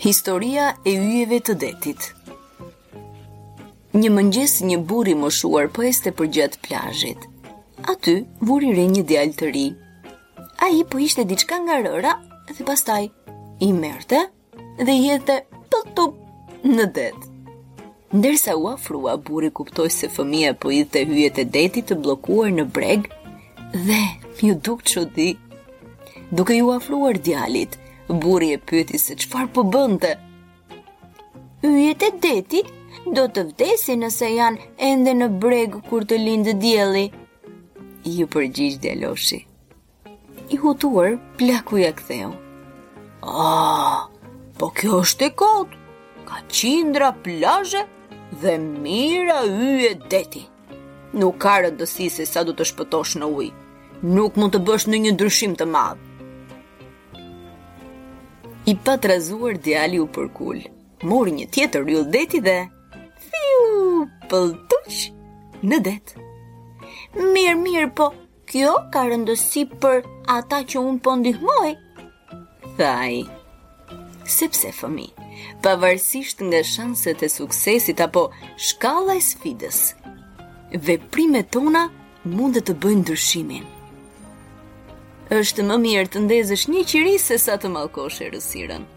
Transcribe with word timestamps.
Historia 0.00 0.64
e 0.82 0.94
yjeve 0.96 1.42
të 1.44 1.54
detit 1.60 2.04
Një 4.02 4.10
mëngjes 4.18 4.54
një 4.68 4.76
buri 4.92 5.12
moshuar 5.24 5.66
për 5.66 5.74
po 5.78 5.82
este 5.88 6.12
për 6.20 6.30
gjatë 6.36 6.60
plajit. 6.66 7.26
Aty, 7.94 8.14
buri 8.50 8.70
re 8.78 8.86
një 8.94 9.02
djallë 9.10 9.36
të 9.42 9.50
ri. 9.56 9.64
A 10.64 10.70
i 10.72 10.80
për 10.86 10.88
po 10.94 11.02
ishte 11.08 11.24
diçka 11.32 11.58
nga 11.66 11.76
rëra 11.84 12.14
dhe 12.48 12.66
pastaj 12.70 13.02
i 13.60 13.68
merte 13.82 14.22
dhe 14.80 14.96
jetë 14.96 15.36
pëtup 15.74 16.16
në 16.78 16.88
det. 16.96 17.10
Ndërsa 18.16 18.56
u 18.56 18.70
afrua, 18.72 19.18
buri 19.26 19.52
kuptoj 19.60 19.90
se 19.98 20.08
fëmija 20.16 20.54
po 20.62 20.72
i 20.72 20.80
të 20.94 21.04
hyjet 21.12 21.42
e 21.44 21.46
detit 21.58 21.90
të 21.92 22.00
blokuar 22.06 22.48
në 22.56 22.64
breg 22.78 23.04
dhe 23.76 24.00
ju 24.48 24.56
duk 24.70 24.80
që 24.94 25.04
di. 25.18 25.30
Duke 26.32 26.56
ju 26.56 26.72
afruar 26.78 27.20
djalit, 27.28 27.76
Buri 28.10 28.50
e 28.52 28.58
pyeti 28.58 28.98
se 28.98 29.14
qëfar 29.14 29.44
për 29.46 29.50
po 29.54 29.62
bënte. 29.74 30.08
Yjet 31.62 32.02
e 32.02 32.08
detit 32.24 32.70
do 33.14 33.28
të 33.30 33.44
vdesin 33.52 34.02
nëse 34.02 34.30
janë 34.34 34.64
ende 34.86 35.12
në 35.14 35.28
breg 35.42 35.76
kur 35.88 36.06
të 36.10 36.18
lindë 36.18 36.56
djeli. 36.62 37.04
Ju 38.02 38.26
përgjish 38.32 38.80
dhe 38.82 38.96
loshi. 39.04 39.38
I 40.50 40.58
hutuar, 40.58 41.14
plaku 41.38 41.84
ja 41.84 41.92
ktheu. 41.94 42.32
Ah, 43.22 44.10
po 44.58 44.72
kjo 44.74 45.04
është 45.04 45.28
e 45.30 45.34
kotë, 45.38 45.78
ka 46.26 46.42
qindra 46.50 47.12
plajë 47.22 47.84
dhe 48.42 48.56
mira 48.64 49.44
ujet 49.46 50.02
deti. 50.10 50.42
Nuk 51.14 51.38
ka 51.42 51.60
rëndësi 51.62 52.10
se 52.18 52.26
sa 52.26 52.42
do 52.42 52.56
të 52.58 52.66
shpëtosh 52.72 53.14
në 53.22 53.30
ujë. 53.38 53.54
Nuk 54.16 54.34
mund 54.38 54.56
të 54.56 54.64
bësh 54.66 54.90
në 54.90 55.04
një 55.06 55.14
ndryshim 55.18 55.54
të 55.54 55.70
madhë. 55.78 56.09
I 58.70 58.76
razuar 59.02 59.58
djali 59.58 59.98
u 60.00 60.06
përkull, 60.12 60.60
morë 61.08 61.30
një 61.34 61.46
tjetër 61.54 61.84
rjullë 61.86 62.10
deti 62.14 62.40
dhe, 62.44 62.58
fiu, 63.28 64.04
pëlltuq 64.30 64.98
në 65.62 65.78
det. 65.86 66.16
Mirë, 67.16 67.54
mirë, 67.60 67.88
po, 67.96 68.10
kjo 68.50 68.74
ka 68.92 69.06
rëndësi 69.08 69.64
për 69.82 70.02
ata 70.36 70.60
që 70.70 70.82
unë 70.82 71.02
po 71.04 71.14
ndihmoj, 71.20 71.72
thaj. 72.78 73.20
Sepse, 74.30 74.70
fëmi, 74.80 75.08
pavarësisht 75.64 76.44
nga 76.46 76.60
shanset 76.62 77.22
e 77.26 77.32
suksesit 77.32 78.02
apo 78.06 78.28
shkalla 78.68 79.16
e 79.18 79.24
sfidës, 79.30 79.82
veprimet 80.86 81.50
tona 81.56 81.86
mund 82.28 82.60
të 82.62 82.76
bëjnë 82.82 83.02
ndryshimin 83.06 83.66
është 85.34 85.64
më 85.66 85.76
mirë 85.82 86.08
të 86.14 86.22
ndezësh 86.24 86.64
një 86.74 86.82
qiri 86.92 87.12
se 87.26 87.38
sa 87.46 87.58
të 87.62 87.70
malkosh 87.76 88.22
e 88.26 88.32
rësiren. 88.34 88.88